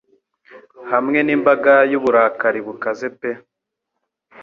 [0.91, 3.31] Hamwe nimbaga yuburakari bukaze pe